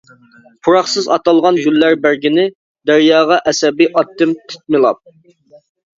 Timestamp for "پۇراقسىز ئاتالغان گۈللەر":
0.67-1.97